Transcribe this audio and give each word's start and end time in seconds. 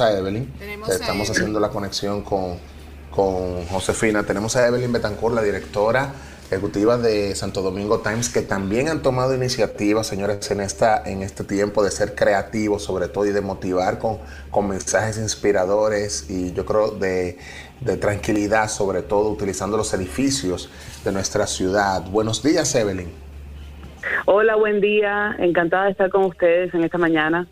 a 0.00 0.16
Evelyn. 0.16 0.52
Estamos 0.88 1.30
haciendo 1.30 1.60
la 1.60 1.68
conexión 1.68 2.22
con, 2.22 2.58
con 3.10 3.66
Josefina. 3.66 4.22
Tenemos 4.22 4.56
a 4.56 4.66
Evelyn 4.66 4.92
Betancourt, 4.92 5.34
la 5.34 5.42
directora 5.42 6.12
ejecutiva 6.50 6.98
de 6.98 7.34
Santo 7.34 7.62
Domingo 7.62 8.00
Times, 8.00 8.28
que 8.28 8.42
también 8.42 8.88
han 8.88 9.02
tomado 9.02 9.34
iniciativas, 9.34 10.06
señores, 10.06 10.50
en, 10.50 10.60
esta, 10.60 11.02
en 11.04 11.22
este 11.22 11.42
tiempo 11.42 11.82
de 11.82 11.90
ser 11.90 12.14
creativos, 12.14 12.82
sobre 12.82 13.08
todo, 13.08 13.26
y 13.26 13.30
de 13.32 13.40
motivar 13.40 13.98
con, 13.98 14.18
con 14.50 14.68
mensajes 14.68 15.18
inspiradores 15.18 16.28
y 16.28 16.52
yo 16.52 16.64
creo 16.66 16.90
de, 16.90 17.38
de 17.80 17.96
tranquilidad, 17.96 18.68
sobre 18.68 19.02
todo, 19.02 19.30
utilizando 19.30 19.76
los 19.76 19.92
edificios 19.94 20.68
de 21.04 21.12
nuestra 21.12 21.46
ciudad. 21.46 22.04
Buenos 22.10 22.42
días, 22.42 22.74
Evelyn. 22.74 23.10
Hola, 24.26 24.56
buen 24.56 24.80
día. 24.80 25.34
Encantada 25.38 25.86
de 25.86 25.92
estar 25.92 26.10
con 26.10 26.24
ustedes 26.24 26.72
en 26.74 26.84
esta 26.84 26.98
mañana. 26.98 27.48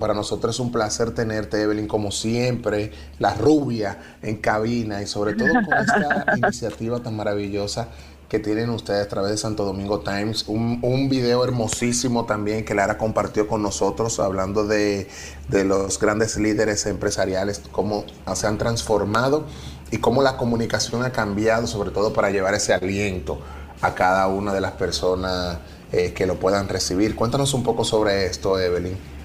Para 0.00 0.14
nosotros 0.14 0.56
es 0.56 0.60
un 0.60 0.72
placer 0.72 1.12
tenerte, 1.12 1.62
Evelyn, 1.62 1.86
como 1.86 2.10
siempre, 2.10 2.90
la 3.20 3.34
rubia 3.34 3.98
en 4.20 4.36
cabina 4.38 5.00
y 5.00 5.06
sobre 5.06 5.34
todo 5.34 5.48
con 5.48 5.78
esta 5.78 6.24
iniciativa 6.36 6.98
tan 7.00 7.14
maravillosa 7.14 7.88
que 8.28 8.40
tienen 8.40 8.70
ustedes 8.70 9.06
a 9.06 9.08
través 9.08 9.30
de 9.30 9.36
Santo 9.36 9.64
Domingo 9.64 10.00
Times. 10.00 10.48
Un, 10.48 10.80
un 10.82 11.08
video 11.08 11.44
hermosísimo 11.44 12.26
también 12.26 12.64
que 12.64 12.74
Lara 12.74 12.98
compartió 12.98 13.46
con 13.46 13.62
nosotros 13.62 14.18
hablando 14.18 14.66
de, 14.66 15.08
de 15.48 15.64
los 15.64 16.00
grandes 16.00 16.36
líderes 16.36 16.84
empresariales, 16.86 17.62
cómo 17.70 18.04
se 18.34 18.46
han 18.48 18.58
transformado 18.58 19.44
y 19.92 19.98
cómo 19.98 20.20
la 20.20 20.36
comunicación 20.36 21.04
ha 21.04 21.12
cambiado, 21.12 21.68
sobre 21.68 21.92
todo 21.92 22.12
para 22.12 22.30
llevar 22.30 22.54
ese 22.54 22.74
aliento 22.74 23.40
a 23.80 23.94
cada 23.94 24.26
una 24.26 24.52
de 24.52 24.60
las 24.60 24.72
personas 24.72 25.58
eh, 25.92 26.12
que 26.12 26.26
lo 26.26 26.40
puedan 26.40 26.68
recibir. 26.68 27.14
Cuéntanos 27.14 27.54
un 27.54 27.62
poco 27.62 27.84
sobre 27.84 28.26
esto, 28.26 28.58
Evelyn. 28.58 29.15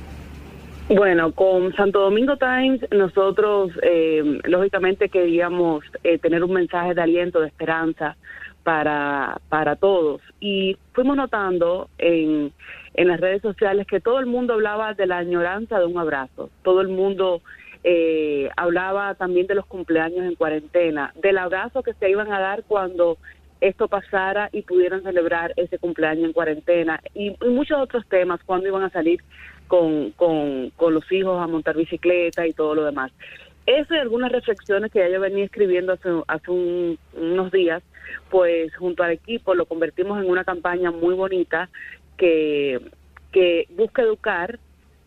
Bueno, 0.90 1.32
con 1.32 1.74
Santo 1.76 2.02
Domingo 2.02 2.36
Times 2.38 2.82
nosotros 2.92 3.72
eh, 3.82 4.40
lógicamente 4.44 5.10
queríamos 5.10 5.86
eh, 6.04 6.18
tener 6.18 6.44
un 6.44 6.54
mensaje 6.54 6.94
de 6.94 7.02
aliento, 7.02 7.40
de 7.40 7.48
esperanza 7.48 8.18
para, 8.64 9.40
para 9.50 9.76
todos. 9.76 10.22
Y 10.40 10.78
fuimos 10.94 11.16
notando 11.16 11.90
en, 11.98 12.52
en 12.94 13.08
las 13.08 13.20
redes 13.20 13.42
sociales 13.42 13.88
que 13.88 14.02
todo 14.02 14.20
el 14.20 14.26
mundo 14.26 14.54
hablaba 14.54 14.94
de 14.94 15.08
la 15.08 15.20
añoranza 15.20 15.80
de 15.80 15.86
un 15.86 15.98
abrazo, 15.98 16.50
todo 16.64 16.82
el 16.82 16.90
mundo 16.90 17.42
eh, 17.84 18.50
hablaba 18.58 19.16
también 19.16 19.48
de 19.48 19.56
los 19.56 19.66
cumpleaños 19.66 20.26
en 20.26 20.36
cuarentena, 20.36 21.14
del 21.16 21.38
abrazo 21.38 21.84
que 21.84 21.94
se 21.94 22.10
iban 22.10 22.32
a 22.32 22.40
dar 22.40 22.64
cuando 22.68 23.18
esto 23.60 23.88
pasara 23.88 24.50
y 24.52 24.64
pudieran 24.64 25.04
celebrar 25.04 25.54
ese 25.56 25.78
cumpleaños 25.78 26.26
en 26.26 26.34
cuarentena 26.34 27.00
y, 27.14 27.30
y 27.30 27.50
muchos 27.50 27.80
otros 27.80 28.06
temas, 28.08 28.42
cuando 28.44 28.68
iban 28.68 28.84
a 28.84 28.90
salir 28.90 29.24
con, 29.72 30.12
con, 30.12 30.94
los 30.94 31.10
hijos 31.14 31.42
a 31.42 31.48
montar 31.48 31.78
bicicleta 31.78 32.46
y 32.46 32.52
todo 32.52 32.76
lo 32.76 32.84
demás. 32.84 33.10
Eso 33.66 33.96
y 33.96 34.00
algunas 34.00 34.30
reflexiones 34.30 34.92
que 34.92 35.00
ya 35.00 35.08
yo 35.08 35.22
venía 35.22 35.46
escribiendo 35.46 35.94
hace, 35.94 36.10
hace 36.28 36.52
unos 36.52 37.52
días, 37.54 37.82
pues 38.30 38.76
junto 38.76 39.02
al 39.02 39.12
equipo 39.12 39.56
lo 39.56 39.66
convertimos 39.66 40.22
en 40.22 40.30
una 40.30 40.44
campaña 40.44 40.92
muy 40.92 41.14
bonita 41.14 41.70
que, 42.18 42.82
que 43.32 43.68
busca 43.70 44.02
educar 44.02 44.60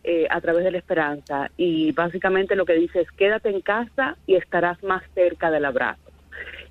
eh, 0.03 0.25
a 0.31 0.41
través 0.41 0.63
de 0.63 0.71
la 0.71 0.79
esperanza 0.79 1.51
y 1.57 1.91
básicamente 1.91 2.55
lo 2.55 2.65
que 2.65 2.73
dice 2.73 3.01
es 3.01 3.11
quédate 3.11 3.49
en 3.49 3.61
casa 3.61 4.17
y 4.25 4.33
estarás 4.33 4.81
más 4.81 5.03
cerca 5.13 5.51
del 5.51 5.65
abrazo. 5.65 6.04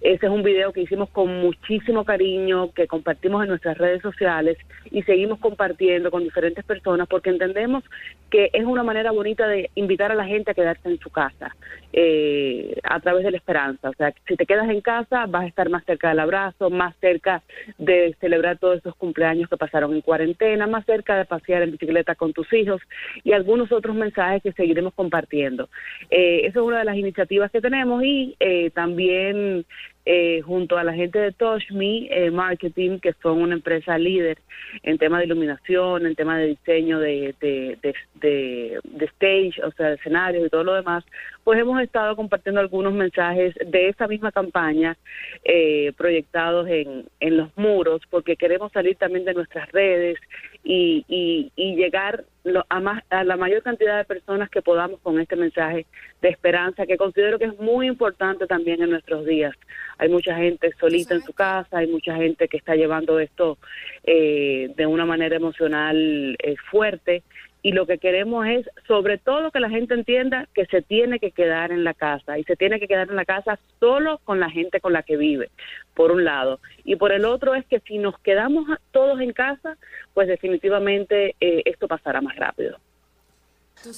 Ese 0.04 0.26
es 0.26 0.32
un 0.32 0.42
video 0.42 0.70
que 0.74 0.82
hicimos 0.82 1.08
con 1.08 1.40
muchísimo 1.40 2.04
cariño, 2.04 2.72
que 2.72 2.86
compartimos 2.86 3.42
en 3.42 3.48
nuestras 3.48 3.78
redes 3.78 4.02
sociales 4.02 4.58
y 4.90 5.02
seguimos 5.04 5.38
compartiendo 5.38 6.10
con 6.10 6.22
diferentes 6.22 6.62
personas 6.62 7.08
porque 7.08 7.30
entendemos 7.30 7.82
que 8.28 8.50
es 8.52 8.66
una 8.66 8.82
manera 8.82 9.12
bonita 9.12 9.48
de 9.48 9.70
invitar 9.76 10.12
a 10.12 10.14
la 10.14 10.26
gente 10.26 10.50
a 10.50 10.54
quedarse 10.54 10.90
en 10.90 10.98
su 10.98 11.08
casa 11.08 11.56
eh, 11.94 12.76
a 12.82 13.00
través 13.00 13.24
de 13.24 13.30
la 13.30 13.38
esperanza. 13.38 13.88
O 13.88 13.94
sea, 13.94 14.12
si 14.28 14.36
te 14.36 14.44
quedas 14.44 14.68
en 14.68 14.82
casa 14.82 15.24
vas 15.26 15.44
a 15.44 15.46
estar 15.46 15.70
más 15.70 15.82
cerca 15.86 16.10
del 16.10 16.20
abrazo, 16.20 16.68
más 16.68 16.94
cerca 17.00 17.42
de 17.78 18.14
celebrar 18.20 18.58
todos 18.58 18.80
esos 18.80 18.94
cumpleaños 18.96 19.48
que 19.48 19.56
pasaron 19.56 19.94
en 19.94 20.02
cuarentena, 20.02 20.66
más 20.66 20.84
cerca 20.84 21.16
de 21.16 21.24
pasear 21.24 21.62
en 21.62 21.70
bicicleta 21.70 22.14
con 22.14 22.34
tus 22.34 22.52
hijos 22.52 22.82
y 23.22 23.32
algunos 23.32 23.72
otros 23.72 23.96
mensajes 23.96 24.42
que 24.42 24.52
seguiremos 24.52 24.92
compartiendo. 24.92 25.70
Eh, 26.10 26.40
esa 26.44 26.58
es 26.58 26.66
una 26.66 26.80
de 26.80 26.84
las 26.84 26.96
iniciativas 26.98 27.50
que 27.50 27.62
tenemos 27.62 28.04
y 28.04 28.36
eh, 28.38 28.68
también 28.68 29.64
eh, 30.06 30.42
junto 30.42 30.76
a 30.76 30.84
la 30.84 30.92
gente 30.92 31.18
de 31.18 31.32
TouchMe 31.32 32.08
eh, 32.10 32.30
Marketing, 32.30 32.98
que 32.98 33.14
son 33.22 33.40
una 33.40 33.54
empresa 33.54 33.96
líder 33.96 34.38
en 34.82 34.98
tema 34.98 35.18
de 35.18 35.24
iluminación, 35.24 36.04
en 36.04 36.14
tema 36.14 36.38
de 36.38 36.48
diseño 36.48 36.98
de, 36.98 37.34
de, 37.40 37.78
de, 38.20 38.80
de, 38.82 39.04
stage, 39.06 39.62
o 39.64 39.70
sea, 39.72 39.88
de 39.88 39.94
escenarios 39.94 40.46
y 40.46 40.50
todo 40.50 40.64
lo 40.64 40.74
demás, 40.74 41.04
pues 41.44 41.60
hemos 41.60 41.80
estado 41.80 42.16
compartiendo 42.16 42.60
algunos 42.60 42.94
mensajes 42.94 43.54
de 43.66 43.88
esa 43.88 44.08
misma 44.08 44.32
campaña 44.32 44.96
eh, 45.44 45.92
proyectados 45.96 46.66
en, 46.68 47.04
en 47.20 47.36
los 47.36 47.56
muros, 47.56 48.00
porque 48.10 48.36
queremos 48.36 48.72
salir 48.72 48.96
también 48.96 49.26
de 49.26 49.34
nuestras 49.34 49.70
redes 49.70 50.18
y, 50.64 51.04
y, 51.06 51.52
y 51.54 51.76
llegar 51.76 52.24
a, 52.70 52.80
más, 52.80 53.04
a 53.10 53.24
la 53.24 53.36
mayor 53.36 53.62
cantidad 53.62 53.98
de 53.98 54.04
personas 54.04 54.48
que 54.48 54.62
podamos 54.62 55.00
con 55.00 55.20
este 55.20 55.36
mensaje 55.36 55.84
de 56.22 56.28
esperanza, 56.30 56.86
que 56.86 56.96
considero 56.96 57.38
que 57.38 57.44
es 57.46 57.58
muy 57.58 57.86
importante 57.86 58.46
también 58.46 58.82
en 58.82 58.90
nuestros 58.90 59.26
días. 59.26 59.54
Hay 59.98 60.08
mucha 60.08 60.34
gente 60.36 60.72
solita 60.80 61.14
en 61.14 61.22
su 61.22 61.34
casa, 61.34 61.78
hay 61.78 61.86
mucha 61.86 62.16
gente 62.16 62.48
que 62.48 62.56
está 62.56 62.74
llevando 62.74 63.20
esto 63.20 63.58
eh, 64.04 64.72
de 64.74 64.86
una 64.86 65.04
manera 65.04 65.36
emocional 65.36 66.36
eh, 66.42 66.56
fuerte 66.70 67.22
y 67.64 67.72
lo 67.72 67.86
que 67.86 67.96
queremos 67.96 68.46
es, 68.46 68.66
sobre 68.86 69.16
todo, 69.16 69.50
que 69.50 69.58
la 69.58 69.70
gente 69.70 69.94
entienda 69.94 70.46
que 70.54 70.66
se 70.66 70.82
tiene 70.82 71.18
que 71.18 71.30
quedar 71.30 71.72
en 71.72 71.82
la 71.82 71.94
casa 71.94 72.38
y 72.38 72.44
se 72.44 72.56
tiene 72.56 72.78
que 72.78 72.86
quedar 72.86 73.08
en 73.08 73.16
la 73.16 73.24
casa 73.24 73.58
solo 73.80 74.20
con 74.24 74.38
la 74.38 74.50
gente 74.50 74.82
con 74.82 74.92
la 74.92 75.02
que 75.02 75.16
vive, 75.16 75.50
por 75.94 76.12
un 76.12 76.26
lado. 76.26 76.60
Y 76.84 76.96
por 76.96 77.10
el 77.10 77.24
otro 77.24 77.54
es 77.54 77.64
que 77.64 77.80
si 77.80 77.96
nos 77.96 78.18
quedamos 78.18 78.68
todos 78.92 79.18
en 79.22 79.32
casa, 79.32 79.78
pues 80.12 80.28
definitivamente 80.28 81.36
eh, 81.40 81.62
esto 81.64 81.88
pasará 81.88 82.20
más 82.20 82.36
rápido. 82.36 82.76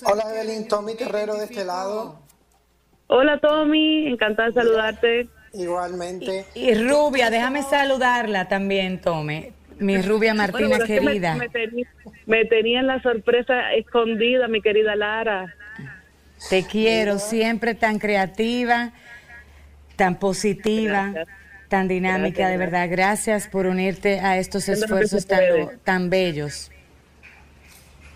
Hola 0.05 0.23
Evelyn, 0.33 0.69
Tommy 0.69 0.95
Terrero 0.95 1.35
de 1.35 1.47
este 1.47 1.65
lado. 1.65 2.21
Hola 3.09 3.41
Tommy, 3.41 4.07
encantada 4.07 4.47
de 4.51 4.55
saludarte. 4.55 5.29
Igualmente. 5.55 6.47
Y, 6.55 6.73
Rubia, 6.75 7.31
déjame 7.31 7.65
saludarla 7.65 8.47
también, 8.47 9.01
Tommy. 9.01 9.53
Mi 9.79 10.01
Rubia 10.01 10.35
Martina 10.35 10.79
querida. 10.79 11.37
Me, 12.27 12.45
tenía, 12.45 12.83
la 12.83 13.01
sorpresa 13.03 13.75
escondida, 13.75 14.49
mi 14.49 14.61
querida 14.61 14.97
Lara. 14.97 15.55
Te 16.51 16.65
quiero, 16.65 17.19
siempre 17.19 17.75
tan 17.75 17.99
creativa, 17.99 18.93
tan 19.97 20.19
positiva, 20.19 21.13
tan 21.69 21.89
dinámica, 21.89 22.49
de 22.49 22.57
verdad. 22.57 22.89
Gracias 22.91 23.49
por 23.49 23.67
unirte 23.67 24.21
a 24.21 24.39
estos 24.39 24.69
esfuerzos 24.69 25.27
tan, 25.27 25.43
tan 25.85 26.11
bellos. 26.11 26.71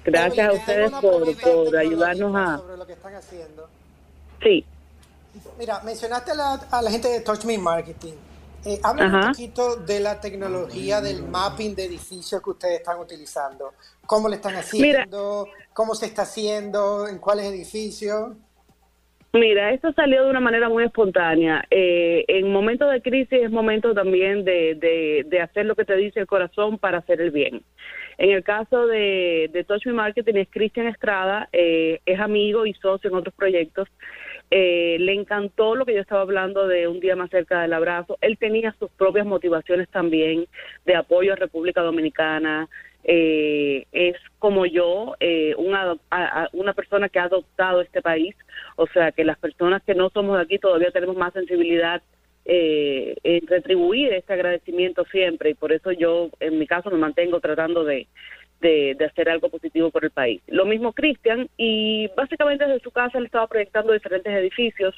Gracias 0.04 0.48
a 0.48 0.52
ustedes 0.52 0.90
por, 0.92 1.36
por 1.40 1.76
ayudarnos 1.76 2.34
a... 2.36 2.58
Sobre 2.58 2.76
lo 2.76 2.86
que 2.86 2.94
están 2.94 3.14
haciendo. 3.14 3.68
Sí. 4.42 4.64
Mira, 5.58 5.80
mencionaste 5.84 6.30
a 6.30 6.34
la, 6.34 6.54
a 6.70 6.82
la 6.82 6.90
gente 6.90 7.08
de 7.08 7.20
Touch 7.20 7.44
Me 7.44 7.58
Marketing. 7.58 8.14
Eh, 8.64 8.78
habla 8.82 9.06
un 9.06 9.32
poquito 9.32 9.76
de 9.76 10.00
la 10.00 10.20
tecnología 10.20 11.00
del 11.00 11.22
mapping 11.22 11.74
de 11.74 11.86
edificios 11.86 12.42
que 12.42 12.50
ustedes 12.50 12.80
están 12.80 12.98
utilizando. 12.98 13.72
¿Cómo 14.06 14.28
le 14.28 14.36
están 14.36 14.54
haciendo? 14.56 15.48
¿Cómo 15.72 15.94
se 15.94 16.06
está 16.06 16.22
haciendo? 16.22 17.08
¿En 17.08 17.18
cuáles 17.18 17.46
edificios? 17.46 18.32
Mira, 19.32 19.72
esto 19.72 19.92
salió 19.92 20.24
de 20.24 20.30
una 20.30 20.40
manera 20.40 20.68
muy 20.68 20.84
espontánea. 20.84 21.64
Eh, 21.70 22.24
en 22.26 22.50
momentos 22.50 22.90
de 22.90 23.00
crisis 23.00 23.44
es 23.44 23.50
momento 23.50 23.94
también 23.94 24.44
de, 24.44 24.74
de, 24.74 25.24
de, 25.26 25.40
hacer 25.40 25.66
lo 25.66 25.76
que 25.76 25.84
te 25.84 25.94
dice 25.94 26.18
el 26.18 26.26
corazón 26.26 26.78
para 26.78 26.98
hacer 26.98 27.20
el 27.20 27.30
bien. 27.30 27.62
En 28.18 28.30
el 28.30 28.42
caso 28.42 28.86
de, 28.86 29.48
de 29.52 29.64
Touch 29.64 29.86
Me 29.86 29.92
Marketing 29.92 30.34
es 30.34 30.48
Cristian 30.50 30.88
Estrada, 30.88 31.48
eh, 31.52 32.00
es 32.04 32.18
amigo 32.18 32.66
y 32.66 32.74
socio 32.74 33.08
en 33.08 33.16
otros 33.16 33.34
proyectos. 33.34 33.88
Eh, 34.50 34.96
le 34.98 35.12
encantó 35.12 35.76
lo 35.76 35.86
que 35.86 35.94
yo 35.94 36.00
estaba 36.00 36.22
hablando 36.22 36.66
de 36.66 36.88
un 36.88 36.98
día 36.98 37.14
más 37.14 37.30
cerca 37.30 37.62
del 37.62 37.72
abrazo. 37.72 38.18
Él 38.20 38.36
tenía 38.36 38.74
sus 38.78 38.90
propias 38.90 39.26
motivaciones 39.26 39.88
también 39.90 40.46
de 40.84 40.96
apoyo 40.96 41.32
a 41.32 41.36
República 41.36 41.82
Dominicana. 41.82 42.68
Eh, 43.04 43.86
es 43.92 44.16
como 44.38 44.66
yo, 44.66 45.14
eh, 45.20 45.54
una, 45.56 45.96
una 46.52 46.72
persona 46.74 47.08
que 47.08 47.20
ha 47.20 47.24
adoptado 47.24 47.80
este 47.80 48.02
país. 48.02 48.34
O 48.76 48.86
sea, 48.88 49.12
que 49.12 49.24
las 49.24 49.38
personas 49.38 49.82
que 49.84 49.94
no 49.94 50.10
somos 50.10 50.38
aquí 50.38 50.58
todavía 50.58 50.90
tenemos 50.90 51.16
más 51.16 51.32
sensibilidad 51.32 52.02
eh, 52.44 53.14
en 53.22 53.46
retribuir 53.46 54.12
este 54.12 54.32
agradecimiento 54.32 55.04
siempre. 55.04 55.50
Y 55.50 55.54
por 55.54 55.72
eso 55.72 55.92
yo, 55.92 56.30
en 56.40 56.58
mi 56.58 56.66
caso, 56.66 56.90
me 56.90 56.98
mantengo 56.98 57.38
tratando 57.38 57.84
de, 57.84 58.08
de, 58.60 58.96
hacer 59.04 59.28
algo 59.28 59.48
positivo 59.48 59.90
por 59.90 60.04
el 60.04 60.10
país. 60.10 60.40
Lo 60.46 60.64
mismo 60.64 60.92
Cristian, 60.92 61.48
y 61.56 62.08
básicamente 62.16 62.66
desde 62.66 62.80
su 62.80 62.90
casa 62.90 63.18
él 63.18 63.24
estaba 63.26 63.46
proyectando 63.46 63.92
diferentes 63.92 64.32
edificios 64.32 64.94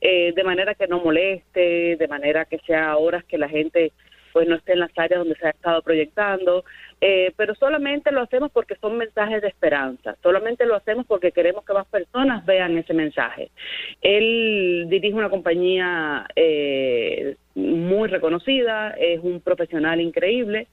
eh, 0.00 0.32
de 0.34 0.44
manera 0.44 0.74
que 0.74 0.88
no 0.88 1.00
moleste, 1.00 1.96
de 1.96 2.08
manera 2.08 2.44
que 2.44 2.58
sea 2.60 2.96
horas 2.96 3.24
que 3.24 3.38
la 3.38 3.48
gente 3.48 3.92
pues 4.32 4.48
no 4.48 4.56
esté 4.56 4.72
en 4.72 4.80
las 4.80 4.90
áreas 4.96 5.20
donde 5.20 5.36
se 5.36 5.46
ha 5.46 5.50
estado 5.50 5.82
proyectando, 5.82 6.64
eh, 7.00 7.32
pero 7.36 7.54
solamente 7.54 8.12
lo 8.12 8.22
hacemos 8.22 8.50
porque 8.52 8.76
son 8.76 8.96
mensajes 8.96 9.42
de 9.42 9.48
esperanza, 9.48 10.16
solamente 10.22 10.66
lo 10.66 10.76
hacemos 10.76 11.06
porque 11.06 11.32
queremos 11.32 11.64
que 11.64 11.72
más 11.72 11.86
personas 11.86 12.44
vean 12.46 12.78
ese 12.78 12.94
mensaje. 12.94 13.50
Él 14.00 14.86
dirige 14.88 15.14
una 15.14 15.30
compañía 15.30 16.26
eh, 16.36 17.36
muy 17.54 18.08
reconocida, 18.08 18.90
es 18.92 19.20
un 19.22 19.40
profesional 19.40 20.00
increíble 20.00 20.68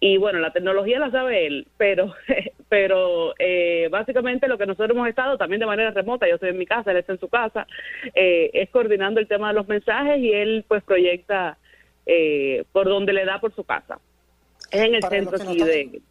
y 0.00 0.16
bueno, 0.16 0.38
la 0.40 0.52
tecnología 0.52 0.98
la 0.98 1.10
sabe 1.10 1.46
él, 1.46 1.66
pero 1.76 2.14
pero 2.68 3.34
eh, 3.38 3.88
básicamente 3.90 4.48
lo 4.48 4.58
que 4.58 4.66
nosotros 4.66 4.90
hemos 4.90 5.08
estado 5.08 5.38
también 5.38 5.60
de 5.60 5.66
manera 5.66 5.90
remota, 5.90 6.26
yo 6.26 6.34
estoy 6.34 6.50
en 6.50 6.58
mi 6.58 6.66
casa, 6.66 6.90
él 6.90 6.96
está 6.96 7.12
en 7.12 7.20
su 7.20 7.28
casa, 7.28 7.66
eh, 8.14 8.50
es 8.52 8.68
coordinando 8.70 9.20
el 9.20 9.28
tema 9.28 9.48
de 9.48 9.54
los 9.54 9.68
mensajes 9.68 10.18
y 10.18 10.32
él 10.32 10.64
pues 10.66 10.82
proyecta 10.82 11.56
eh, 12.06 12.64
por 12.72 12.88
donde 12.88 13.12
le 13.12 13.24
da 13.24 13.40
por 13.40 13.54
su 13.54 13.64
casa. 13.64 13.98
Es 14.70 14.82
en 14.82 14.94
el 14.94 15.02
centro 15.02 15.36
aquí 15.36 15.62
de, 15.62 16.02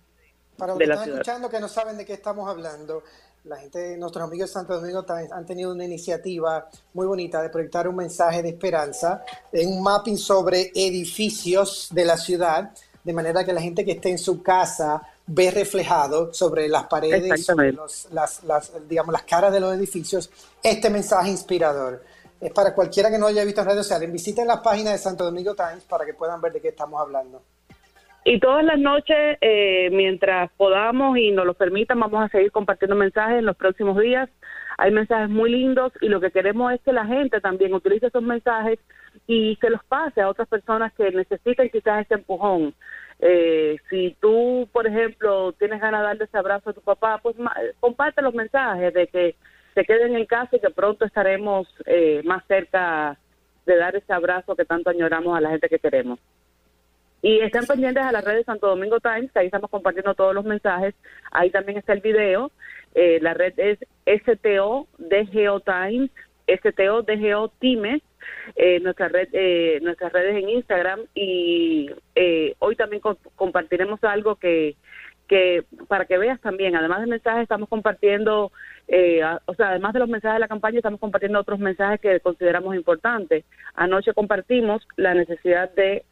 para 0.58 0.74
los 0.74 0.80
que 0.80 0.84
están 0.86 1.10
escuchando 1.10 1.50
que 1.50 1.60
no 1.60 1.68
saben 1.68 1.98
de 1.98 2.06
qué 2.06 2.14
estamos 2.14 2.50
hablando, 2.50 3.04
la 3.46 3.58
gente, 3.58 3.98
nuestros 3.98 4.26
amigos 4.26 4.50
de 4.50 4.54
Santo 4.54 4.80
Domingo 4.80 5.06
han 5.10 5.46
tenido 5.46 5.74
una 5.74 5.84
iniciativa 5.84 6.70
muy 6.94 7.06
bonita 7.06 7.42
de 7.42 7.50
proyectar 7.50 7.88
un 7.88 7.98
mensaje 7.98 8.42
de 8.42 8.50
esperanza, 8.50 9.24
en 9.52 9.70
un 9.70 9.84
mapping 9.84 10.18
sobre 10.18 10.72
edificios 10.74 11.90
de 11.92 12.06
la 12.06 12.16
ciudad, 12.16 12.72
de 13.04 13.14
manera 13.14 13.44
que 13.44 13.52
la 13.52 13.60
gente 13.60 13.84
que 13.84 13.94
esté 13.94 14.12
en 14.12 14.18
su 14.18 14.42
casa 14.42 15.02
ve 15.28 15.52
reflejado 15.52 16.34
sobre 16.34 16.70
las 16.70 16.86
paredes, 16.86 17.46
sobre 17.46 17.74
las, 18.12 18.44
las, 18.44 18.72
digamos, 18.88 19.12
las 19.12 19.24
caras 19.24 19.52
de 19.52 19.60
los 19.60 19.76
edificios, 19.76 20.30
este 20.62 20.90
mensaje 20.90 21.30
inspirador. 21.30 22.02
Es 22.44 22.52
para 22.52 22.76
cualquiera 22.76 23.10
que 23.10 23.18
no 23.18 23.28
haya 23.28 23.46
visto 23.46 23.62
en 23.62 23.68
redes 23.68 23.84
sociales. 23.88 24.12
Visiten 24.12 24.48
la 24.48 24.62
página 24.62 24.92
de 24.92 24.98
Santo 24.98 25.24
Domingo 25.24 25.56
Times 25.56 25.86
para 25.86 26.06
que 26.06 26.14
puedan 26.14 26.42
ver 26.42 26.52
de 26.52 26.60
qué 26.60 26.68
estamos 26.68 27.00
hablando. 27.00 27.42
Y 28.26 28.38
todas 28.42 28.66
las 28.66 28.78
noches, 28.78 29.38
eh, 29.40 29.90
mientras 29.94 30.52
podamos 30.58 31.18
y 31.18 31.32
nos 31.32 31.46
lo 31.46 31.54
permitan, 31.54 32.02
vamos 32.02 32.22
a 32.22 32.28
seguir 32.28 32.52
compartiendo 32.52 32.98
mensajes 32.98 33.40
en 33.40 33.46
los 33.46 33.56
próximos 33.56 33.98
días. 33.98 34.30
Hay 34.78 34.92
mensajes 34.92 35.30
muy 35.30 35.52
lindos 35.52 35.94
y 36.02 36.10
lo 36.10 36.20
que 36.20 36.32
queremos 36.32 36.74
es 36.74 36.82
que 36.82 36.92
la 36.92 37.06
gente 37.06 37.40
también 37.40 37.74
utilice 37.74 38.08
esos 38.08 38.24
mensajes 38.24 38.78
y 39.26 39.58
se 39.62 39.70
los 39.70 39.82
pase 39.86 40.20
a 40.20 40.28
otras 40.28 40.50
personas 40.50 40.92
que 40.94 41.12
necesitan 41.12 41.70
quizás 41.70 42.06
ese 42.06 42.16
empujón. 42.16 42.74
Eh, 43.20 43.78
si 43.90 44.18
tú, 44.20 44.68
por 44.74 44.86
ejemplo, 44.86 45.54
tienes 45.54 45.80
ganas 45.80 46.02
de 46.02 46.08
darle 46.08 46.24
ese 46.26 46.38
abrazo 46.38 46.72
a 46.72 46.74
tu 46.74 46.82
papá, 46.82 47.20
pues 47.24 47.38
comparte 47.80 48.22
los 48.22 48.34
mensajes 48.34 48.94
de 48.94 49.08
que 49.08 49.36
se 49.74 49.86
queden 49.86 50.16
en 50.16 50.26
casa 50.26 50.56
y 50.56 50.60
que 50.60 50.70
pronto 50.70 51.06
estaremos 51.06 51.68
eh, 51.86 52.22
más 52.24 52.46
cerca 52.48 53.18
de 53.66 53.78
dar 53.78 53.96
ese 53.96 54.12
abrazo 54.14 54.56
que 54.56 54.66
tanto 54.66 54.90
añoramos 54.90 55.38
a 55.38 55.42
la 55.42 55.50
gente 55.52 55.70
que 55.70 55.80
queremos. 55.80 56.20
Y 57.22 57.40
estén 57.40 57.66
pendientes 57.66 58.04
a 58.04 58.12
las 58.12 58.26
redes 58.26 58.46
Santo 58.46 58.68
Domingo 58.68 59.00
Times, 59.00 59.32
que 59.32 59.40
ahí 59.40 59.46
estamos 59.46 59.70
compartiendo 59.70 60.14
todos 60.14 60.36
los 60.36 60.44
mensajes. 60.44 60.94
Ahí 61.32 61.50
también 61.52 61.78
está 61.78 61.94
el 61.94 62.02
video. 62.02 62.52
Eh, 62.96 63.20
la 63.22 63.34
red 63.34 63.54
es 63.58 63.80
STO 64.06 64.88
DGO 64.98 65.62
Times, 65.62 66.12
STO 66.48 67.02
DGO 67.04 67.48
Times, 67.60 68.02
eh, 68.58 68.82
nuestra 68.82 69.08
red, 69.08 69.30
eh, 69.32 69.80
nuestras 69.82 70.12
redes 70.12 70.36
en 70.36 70.50
Instagram. 70.50 71.00
Y 71.16 71.90
eh, 72.16 72.56
hoy 72.60 72.76
también 72.76 73.02
compartiremos 73.36 74.04
algo 74.04 74.36
que, 74.36 74.76
que, 75.34 75.64
para 75.88 76.06
que 76.06 76.20
veas 76.20 76.40
también, 76.42 76.76
además 76.76 77.02
de 77.02 77.08
mensajes, 77.08 77.42
estamos 77.42 77.68
compartiendo, 77.68 78.52
o 79.46 79.56
sea, 79.56 79.70
además 79.70 79.94
de 79.94 80.00
los 80.00 80.10
mensajes 80.10 80.36
de 80.36 80.40
la 80.42 80.48
campaña, 80.48 80.78
estamos 80.78 81.00
compartiendo 81.00 81.40
otros 81.40 81.58
mensajes 81.58 82.00
que 82.00 82.20
consideramos 82.20 82.76
importantes. 82.76 83.44
Anoche 83.74 84.14
compartimos 84.14 84.88
la 84.96 85.16
necesidad 85.16 85.72
de 85.74 86.04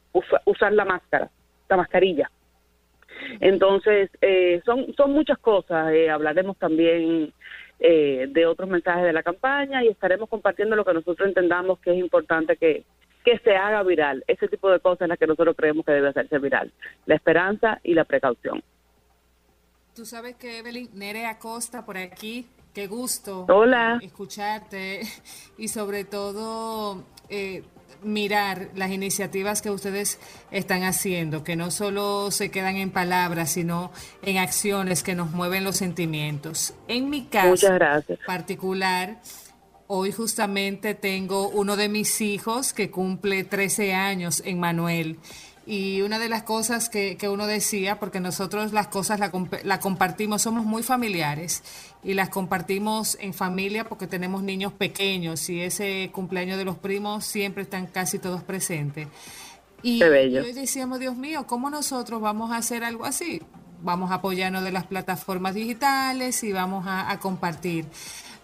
usar 0.45 0.73
la 0.73 0.85
máscara, 0.85 1.29
la 1.69 1.77
mascarilla. 1.77 2.31
Entonces, 3.39 4.09
eh, 4.21 4.59
son, 4.65 4.91
son 4.95 5.11
muchas 5.11 5.37
cosas. 5.37 5.93
Eh, 5.93 6.09
hablaremos 6.09 6.57
también 6.57 7.31
eh, 7.79 8.27
de 8.27 8.45
otros 8.47 8.69
mensajes 8.69 9.03
de 9.03 9.13
la 9.13 9.21
campaña 9.21 9.83
y 9.83 9.89
estaremos 9.89 10.29
compartiendo 10.29 10.75
lo 10.75 10.83
que 10.83 10.95
nosotros 10.95 11.27
entendamos 11.27 11.79
que 11.79 11.91
es 11.91 11.97
importante 11.97 12.57
que, 12.57 12.83
que 13.23 13.37
se 13.39 13.55
haga 13.55 13.83
viral. 13.83 14.23
Ese 14.27 14.47
tipo 14.47 14.71
de 14.71 14.79
cosas 14.79 15.03
en 15.03 15.09
las 15.09 15.19
que 15.19 15.27
nosotros 15.27 15.55
creemos 15.55 15.85
que 15.85 15.91
debe 15.91 16.09
hacerse 16.09 16.39
viral. 16.39 16.71
La 17.05 17.15
esperanza 17.15 17.79
y 17.83 17.93
la 17.93 18.05
precaución. 18.05 18.63
Tú 19.93 20.05
sabes 20.05 20.37
que 20.37 20.59
Evelyn, 20.59 20.89
Nerea 20.93 21.31
Acosta 21.31 21.83
por 21.85 21.97
aquí, 21.97 22.47
qué 22.73 22.87
gusto 22.87 23.45
Hola. 23.49 23.99
escucharte 24.01 25.01
y 25.57 25.67
sobre 25.67 26.05
todo 26.05 27.03
eh, 27.27 27.63
mirar 28.01 28.69
las 28.73 28.89
iniciativas 28.91 29.61
que 29.61 29.69
ustedes 29.69 30.17
están 30.49 30.83
haciendo, 30.83 31.43
que 31.43 31.57
no 31.57 31.71
solo 31.71 32.31
se 32.31 32.49
quedan 32.51 32.77
en 32.77 32.91
palabras, 32.91 33.51
sino 33.51 33.91
en 34.21 34.37
acciones 34.37 35.03
que 35.03 35.13
nos 35.13 35.31
mueven 35.31 35.65
los 35.65 35.75
sentimientos. 35.75 36.73
En 36.87 37.09
mi 37.09 37.25
caso 37.25 37.67
particular, 38.25 39.19
hoy 39.87 40.13
justamente 40.13 40.95
tengo 40.95 41.49
uno 41.49 41.75
de 41.75 41.89
mis 41.89 42.21
hijos 42.21 42.71
que 42.71 42.89
cumple 42.89 43.43
13 43.43 43.93
años 43.93 44.41
en 44.45 44.57
Manuel. 44.57 45.19
Y 45.65 46.01
una 46.01 46.17
de 46.17 46.27
las 46.27 46.41
cosas 46.41 46.89
que, 46.89 47.17
que 47.17 47.29
uno 47.29 47.45
decía, 47.45 47.99
porque 47.99 48.19
nosotros 48.19 48.73
las 48.73 48.87
cosas 48.87 49.19
la, 49.19 49.31
la, 49.63 49.79
compartimos, 49.79 50.41
somos 50.41 50.65
muy 50.65 50.81
familiares 50.81 51.61
y 52.03 52.15
las 52.15 52.29
compartimos 52.29 53.15
en 53.21 53.33
familia 53.33 53.87
porque 53.87 54.07
tenemos 54.07 54.41
niños 54.41 54.73
pequeños 54.73 55.47
y 55.49 55.61
ese 55.61 56.09
cumpleaños 56.11 56.57
de 56.57 56.65
los 56.65 56.77
primos 56.77 57.25
siempre 57.25 57.61
están 57.63 57.85
casi 57.85 58.17
todos 58.17 58.41
presentes. 58.41 59.07
Y, 59.83 60.01
hoy 60.03 60.53
decíamos, 60.53 60.99
Dios 60.99 61.15
mío, 61.15 61.45
¿cómo 61.47 61.69
nosotros 61.69 62.21
vamos 62.21 62.51
a 62.51 62.57
hacer 62.57 62.83
algo 62.83 63.05
así? 63.05 63.41
Vamos 63.83 64.11
a 64.11 64.15
apoyarnos 64.15 64.63
de 64.63 64.71
las 64.71 64.85
plataformas 64.85 65.55
digitales 65.55 66.43
y 66.43 66.51
vamos 66.51 66.85
a, 66.87 67.09
a 67.09 67.19
compartir. 67.19 67.85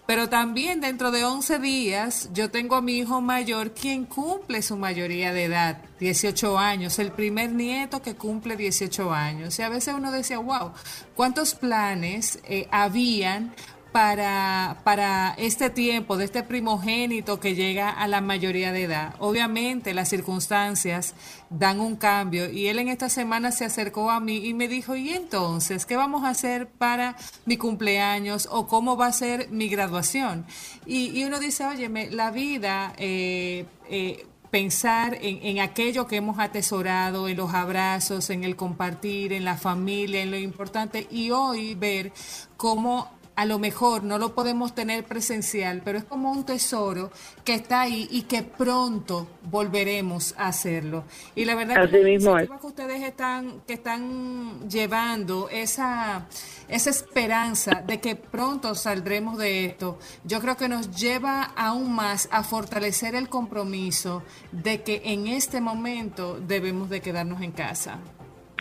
Pero 0.08 0.30
también 0.30 0.80
dentro 0.80 1.10
de 1.10 1.22
11 1.22 1.58
días 1.58 2.30
yo 2.32 2.50
tengo 2.50 2.76
a 2.76 2.80
mi 2.80 2.96
hijo 2.96 3.20
mayor 3.20 3.72
quien 3.72 4.06
cumple 4.06 4.62
su 4.62 4.78
mayoría 4.78 5.34
de 5.34 5.44
edad, 5.44 5.82
18 6.00 6.58
años, 6.58 6.98
el 6.98 7.12
primer 7.12 7.52
nieto 7.52 8.00
que 8.00 8.14
cumple 8.14 8.56
18 8.56 9.12
años. 9.12 9.58
Y 9.58 9.62
a 9.62 9.68
veces 9.68 9.92
uno 9.94 10.10
decía, 10.10 10.38
wow, 10.38 10.72
¿cuántos 11.14 11.54
planes 11.54 12.38
eh, 12.44 12.66
habían 12.70 13.54
para, 13.92 14.78
para 14.84 15.34
este 15.38 15.70
tiempo 15.70 16.16
de 16.16 16.24
este 16.24 16.42
primogénito 16.42 17.40
que 17.40 17.54
llega 17.54 17.90
a 17.90 18.06
la 18.08 18.20
mayoría 18.20 18.72
de 18.72 18.84
edad. 18.84 19.14
Obviamente 19.18 19.94
las 19.94 20.08
circunstancias 20.08 21.14
dan 21.50 21.80
un 21.80 21.96
cambio 21.96 22.50
y 22.50 22.68
él 22.68 22.78
en 22.78 22.88
esta 22.88 23.08
semana 23.08 23.50
se 23.50 23.64
acercó 23.64 24.10
a 24.10 24.20
mí 24.20 24.46
y 24.46 24.54
me 24.54 24.68
dijo, 24.68 24.94
¿y 24.96 25.10
entonces 25.10 25.86
qué 25.86 25.96
vamos 25.96 26.24
a 26.24 26.30
hacer 26.30 26.68
para 26.68 27.16
mi 27.46 27.56
cumpleaños 27.56 28.48
o 28.50 28.66
cómo 28.66 28.96
va 28.96 29.06
a 29.06 29.12
ser 29.12 29.48
mi 29.50 29.68
graduación? 29.68 30.46
Y, 30.86 31.24
uno 31.24 31.38
dice, 31.38 31.64
óyeme, 31.64 32.10
la 32.10 32.30
vida... 32.30 32.92
Eh, 32.98 33.64
eh, 33.90 34.26
pensar 34.50 35.18
en, 35.20 35.40
en, 35.42 35.60
aquello 35.60 36.06
que 36.06 36.16
hemos 36.16 36.38
atesorado, 36.38 37.28
en 37.28 37.36
los 37.36 37.52
abrazos, 37.52 38.30
en 38.30 38.44
el 38.44 38.56
compartir, 38.56 39.34
en 39.34 39.44
la 39.44 39.58
familia, 39.58 40.22
en 40.22 40.30
lo 40.30 40.38
importante, 40.38 41.06
y 41.10 41.32
hoy 41.32 41.74
ver 41.74 42.12
cómo 42.56 43.17
a 43.38 43.44
lo 43.44 43.60
mejor 43.60 44.02
no 44.02 44.18
lo 44.18 44.34
podemos 44.34 44.74
tener 44.74 45.04
presencial, 45.04 45.80
pero 45.84 45.96
es 45.96 46.02
como 46.02 46.32
un 46.32 46.44
tesoro 46.44 47.12
que 47.44 47.54
está 47.54 47.82
ahí 47.82 48.08
y 48.10 48.22
que 48.22 48.42
pronto 48.42 49.28
volveremos 49.44 50.34
a 50.36 50.48
hacerlo. 50.48 51.04
Y 51.36 51.44
la 51.44 51.54
verdad 51.54 51.88
que, 51.88 52.02
mismo 52.02 52.36
que 52.36 52.66
ustedes 52.66 53.00
están 53.00 53.60
que 53.64 53.74
están 53.74 54.68
llevando 54.68 55.48
esa 55.50 56.26
esa 56.66 56.90
esperanza 56.90 57.80
de 57.86 58.00
que 58.00 58.16
pronto 58.16 58.74
saldremos 58.74 59.38
de 59.38 59.66
esto, 59.66 60.00
yo 60.24 60.40
creo 60.40 60.56
que 60.56 60.68
nos 60.68 60.90
lleva 60.90 61.44
aún 61.44 61.94
más 61.94 62.28
a 62.32 62.42
fortalecer 62.42 63.14
el 63.14 63.28
compromiso 63.28 64.24
de 64.50 64.82
que 64.82 65.00
en 65.04 65.28
este 65.28 65.60
momento 65.60 66.40
debemos 66.40 66.90
de 66.90 67.00
quedarnos 67.00 67.40
en 67.42 67.52
casa. 67.52 68.00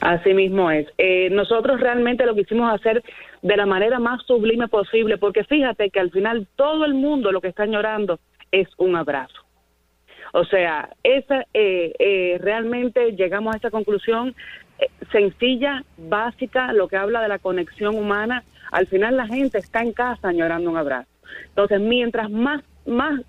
Así 0.02 0.34
mismo 0.34 0.70
es. 0.70 0.88
Eh, 0.98 1.30
nosotros 1.32 1.80
realmente 1.80 2.26
lo 2.26 2.36
quisimos 2.36 2.72
hacer 2.74 3.04
de 3.42 3.58
la 3.58 3.66
manera 3.66 4.00
más 4.00 4.22
sublime 4.26 4.68
posible, 4.68 5.18
porque 5.18 5.44
fíjate 5.44 5.90
que 5.90 6.00
al 6.00 6.12
final 6.12 6.48
todo 6.56 6.86
el 6.86 6.94
mundo 6.94 7.32
lo 7.32 7.42
que 7.42 7.48
está 7.48 7.66
llorando 7.66 8.20
es 8.52 8.68
un 8.78 8.96
abrazo. 8.96 9.44
O 10.34 10.44
sea, 10.46 10.90
esa, 11.04 11.46
eh, 11.54 11.94
eh, 11.98 12.38
realmente 12.40 13.14
llegamos 13.14 13.56
a 13.56 13.58
esa 13.58 13.72
conclusión 13.72 14.36
sencilla, 15.12 15.84
básica, 15.98 16.72
lo 16.74 16.88
que 16.88 16.98
habla 16.98 17.22
de 17.22 17.30
la 17.30 17.40
conexión 17.40 17.96
humana. 17.96 18.44
Al 18.72 18.86
final 18.86 19.18
la 19.18 19.26
gente 19.26 19.58
está 19.58 19.82
en 19.82 19.94
casa 19.94 20.32
llorando 20.32 20.70
un 20.70 20.78
abrazo. 20.78 21.10
Entonces, 21.50 21.80
mientras 21.82 22.30
más, 22.30 22.64
más 22.86 23.22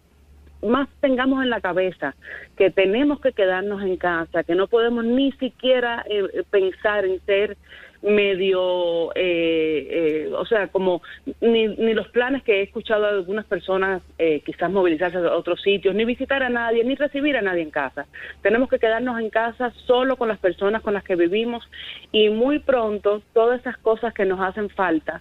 más 0.62 0.88
tengamos 1.00 1.42
en 1.42 1.50
la 1.50 1.60
cabeza 1.60 2.14
que 2.56 2.70
tenemos 2.70 3.20
que 3.20 3.32
quedarnos 3.32 3.82
en 3.82 3.96
casa, 3.96 4.44
que 4.44 4.54
no 4.54 4.66
podemos 4.66 5.04
ni 5.04 5.32
siquiera 5.32 6.04
eh, 6.08 6.42
pensar 6.50 7.04
en 7.04 7.20
ser 7.26 7.56
medio 8.02 9.10
eh, 9.14 9.88
eh, 9.90 10.32
o 10.32 10.44
sea, 10.46 10.68
como 10.68 11.02
ni, 11.40 11.68
ni 11.68 11.94
los 11.94 12.08
planes 12.08 12.42
que 12.42 12.60
he 12.60 12.62
escuchado 12.62 13.02
de 13.02 13.08
algunas 13.08 13.44
personas, 13.46 14.02
eh, 14.18 14.40
quizás 14.44 14.70
movilizarse 14.70 15.18
a 15.18 15.36
otros 15.36 15.60
sitios, 15.62 15.94
ni 15.94 16.04
visitar 16.04 16.42
a 16.42 16.48
nadie, 16.48 16.84
ni 16.84 16.94
recibir 16.94 17.36
a 17.36 17.42
nadie 17.42 17.62
en 17.62 17.70
casa. 17.70 18.06
Tenemos 18.42 18.68
que 18.68 18.78
quedarnos 18.78 19.18
en 19.20 19.30
casa 19.30 19.72
solo 19.86 20.16
con 20.16 20.28
las 20.28 20.38
personas 20.38 20.82
con 20.82 20.94
las 20.94 21.04
que 21.04 21.16
vivimos 21.16 21.68
y 22.12 22.28
muy 22.28 22.60
pronto 22.60 23.22
todas 23.32 23.60
esas 23.60 23.76
cosas 23.78 24.14
que 24.14 24.24
nos 24.24 24.40
hacen 24.40 24.68
falta 24.70 25.20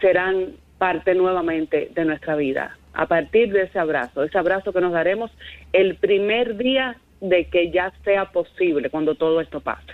serán 0.00 0.52
parte 0.78 1.14
nuevamente 1.14 1.90
de 1.94 2.04
nuestra 2.04 2.36
vida. 2.36 2.76
A 2.94 3.06
partir 3.06 3.52
de 3.52 3.62
ese 3.62 3.78
abrazo, 3.78 4.22
ese 4.22 4.38
abrazo 4.38 4.72
que 4.72 4.80
nos 4.80 4.92
daremos 4.92 5.30
el 5.72 5.96
primer 5.96 6.56
día 6.56 6.96
de 7.20 7.46
que 7.46 7.70
ya 7.70 7.92
sea 8.04 8.26
posible, 8.26 8.90
cuando 8.90 9.14
todo 9.14 9.40
esto 9.40 9.60
pase. 9.60 9.92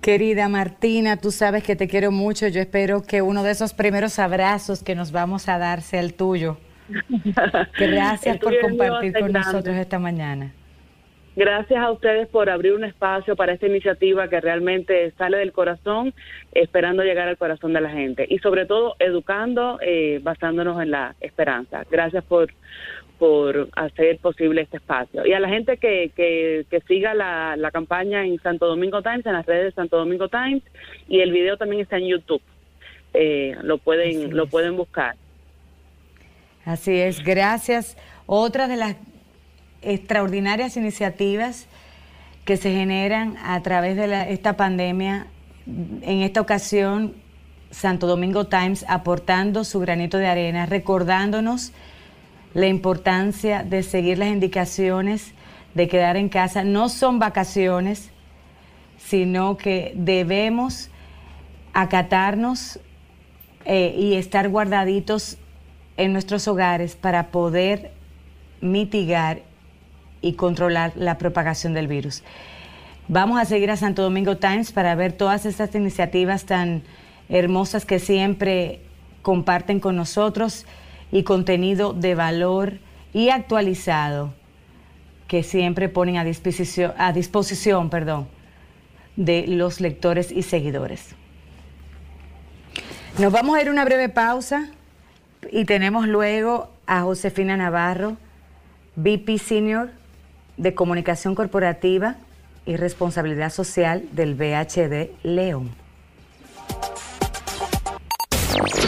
Querida 0.00 0.48
Martina, 0.48 1.16
tú 1.16 1.30
sabes 1.30 1.62
que 1.62 1.76
te 1.76 1.88
quiero 1.88 2.10
mucho. 2.10 2.48
Yo 2.48 2.60
espero 2.60 3.02
que 3.02 3.22
uno 3.22 3.42
de 3.42 3.52
esos 3.52 3.72
primeros 3.72 4.18
abrazos 4.18 4.82
que 4.82 4.94
nos 4.94 5.12
vamos 5.12 5.48
a 5.48 5.58
dar 5.58 5.80
sea 5.80 6.00
el 6.00 6.12
tuyo. 6.12 6.58
Gracias 7.78 8.36
por 8.38 8.58
compartir 8.60 9.18
con 9.18 9.32
nosotros 9.32 9.74
esta 9.76 9.98
mañana. 9.98 10.52
Gracias 11.36 11.80
a 11.80 11.90
ustedes 11.90 12.28
por 12.28 12.48
abrir 12.48 12.74
un 12.74 12.84
espacio 12.84 13.34
para 13.34 13.54
esta 13.54 13.66
iniciativa 13.66 14.28
que 14.28 14.40
realmente 14.40 15.10
sale 15.18 15.38
del 15.38 15.52
corazón, 15.52 16.14
esperando 16.52 17.02
llegar 17.02 17.26
al 17.26 17.36
corazón 17.36 17.72
de 17.72 17.80
la 17.80 17.90
gente 17.90 18.24
y 18.28 18.38
sobre 18.38 18.66
todo 18.66 18.94
educando, 19.00 19.78
eh, 19.82 20.20
basándonos 20.22 20.80
en 20.80 20.92
la 20.92 21.16
esperanza. 21.20 21.84
Gracias 21.90 22.22
por, 22.24 22.52
por 23.18 23.68
hacer 23.74 24.18
posible 24.18 24.62
este 24.62 24.76
espacio. 24.76 25.26
Y 25.26 25.32
a 25.32 25.40
la 25.40 25.48
gente 25.48 25.76
que, 25.76 26.12
que, 26.14 26.80
siga 26.86 27.14
la, 27.14 27.56
la, 27.56 27.72
campaña 27.72 28.24
en 28.24 28.38
Santo 28.40 28.66
Domingo 28.66 29.02
Times, 29.02 29.26
en 29.26 29.32
las 29.32 29.44
redes 29.44 29.64
de 29.64 29.72
Santo 29.72 29.96
Domingo 29.96 30.28
Times, 30.28 30.62
y 31.08 31.18
el 31.18 31.32
video 31.32 31.56
también 31.56 31.82
está 31.82 31.96
en 31.96 32.06
YouTube. 32.06 32.42
Eh, 33.12 33.56
lo 33.62 33.78
pueden 33.78 34.36
lo 34.36 34.46
pueden 34.46 34.76
buscar. 34.76 35.16
Así 36.64 36.96
es, 36.96 37.22
gracias. 37.24 37.96
Otra 38.26 38.68
de 38.68 38.76
las 38.76 38.96
extraordinarias 39.84 40.76
iniciativas 40.76 41.66
que 42.44 42.56
se 42.56 42.70
generan 42.72 43.36
a 43.42 43.62
través 43.62 43.96
de 43.96 44.32
esta 44.32 44.56
pandemia, 44.56 45.26
en 45.66 46.20
esta 46.20 46.40
ocasión 46.40 47.14
Santo 47.70 48.06
Domingo 48.06 48.46
Times 48.46 48.84
aportando 48.88 49.64
su 49.64 49.80
granito 49.80 50.18
de 50.18 50.26
arena, 50.26 50.66
recordándonos 50.66 51.72
la 52.52 52.66
importancia 52.68 53.64
de 53.64 53.82
seguir 53.82 54.18
las 54.18 54.28
indicaciones, 54.28 55.32
de 55.74 55.88
quedar 55.88 56.16
en 56.16 56.28
casa. 56.28 56.62
No 56.62 56.88
son 56.88 57.18
vacaciones, 57.18 58.10
sino 58.96 59.56
que 59.56 59.92
debemos 59.96 60.90
acatarnos 61.72 62.78
eh, 63.64 63.94
y 63.98 64.14
estar 64.14 64.48
guardaditos 64.48 65.38
en 65.96 66.12
nuestros 66.12 66.46
hogares 66.46 66.94
para 66.94 67.28
poder 67.28 67.92
mitigar 68.60 69.42
y 70.24 70.32
controlar 70.32 70.92
la 70.96 71.18
propagación 71.18 71.74
del 71.74 71.86
virus. 71.86 72.22
Vamos 73.08 73.38
a 73.38 73.44
seguir 73.44 73.70
a 73.70 73.76
Santo 73.76 74.02
Domingo 74.02 74.38
Times 74.38 74.72
para 74.72 74.94
ver 74.94 75.12
todas 75.12 75.44
estas 75.44 75.74
iniciativas 75.74 76.46
tan 76.46 76.82
hermosas 77.28 77.84
que 77.84 77.98
siempre 77.98 78.80
comparten 79.20 79.80
con 79.80 79.96
nosotros 79.96 80.64
y 81.12 81.24
contenido 81.24 81.92
de 81.92 82.14
valor 82.14 82.78
y 83.12 83.28
actualizado 83.28 84.32
que 85.28 85.42
siempre 85.42 85.90
ponen 85.90 86.16
a 86.16 86.24
disposición, 86.24 86.94
a 86.96 87.12
disposición 87.12 87.90
perdón, 87.90 88.26
de 89.16 89.44
los 89.46 89.82
lectores 89.82 90.32
y 90.32 90.40
seguidores. 90.40 91.14
Nos 93.18 93.30
vamos 93.30 93.56
a 93.56 93.60
ir 93.60 93.68
a 93.68 93.72
una 93.72 93.84
breve 93.84 94.08
pausa 94.08 94.70
y 95.52 95.66
tenemos 95.66 96.08
luego 96.08 96.70
a 96.86 97.02
Josefina 97.02 97.58
Navarro, 97.58 98.16
VP 98.96 99.36
Senior 99.36 99.90
de 100.56 100.74
Comunicación 100.74 101.34
Corporativa 101.34 102.16
y 102.66 102.76
Responsabilidad 102.76 103.52
Social 103.52 104.04
del 104.12 104.34
BHD 104.34 105.10
León. 105.22 105.70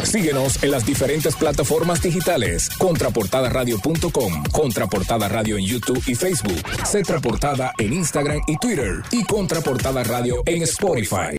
Síguenos 0.02 0.62
en 0.62 0.70
las 0.70 0.86
diferentes 0.86 1.34
plataformas 1.34 2.00
digitales. 2.00 2.68
Contraportadaradio.com, 2.78 4.44
Contraportada 4.52 5.28
Radio 5.28 5.58
en 5.58 5.64
YouTube 5.64 6.02
y 6.06 6.14
Facebook, 6.14 6.62
Cetra 6.86 7.20
Portada 7.20 7.72
en 7.78 7.92
Instagram 7.92 8.40
y 8.46 8.56
Twitter 8.56 9.02
y 9.10 9.24
Contraportada 9.24 10.04
Radio 10.04 10.42
en 10.46 10.62
Spotify. 10.62 11.34